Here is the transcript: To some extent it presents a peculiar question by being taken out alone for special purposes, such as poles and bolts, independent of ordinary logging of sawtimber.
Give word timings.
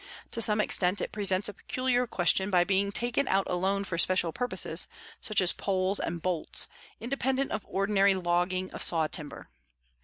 To 0.31 0.41
some 0.41 0.59
extent 0.59 0.99
it 0.99 1.11
presents 1.11 1.47
a 1.47 1.53
peculiar 1.53 2.07
question 2.07 2.49
by 2.49 2.63
being 2.63 2.91
taken 2.91 3.27
out 3.27 3.45
alone 3.47 3.83
for 3.83 3.99
special 3.99 4.31
purposes, 4.33 4.87
such 5.19 5.41
as 5.41 5.53
poles 5.53 5.99
and 5.99 6.19
bolts, 6.19 6.67
independent 6.99 7.51
of 7.51 7.63
ordinary 7.69 8.15
logging 8.15 8.71
of 8.71 8.81
sawtimber. 8.81 9.49